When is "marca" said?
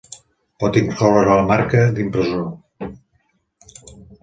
1.51-1.83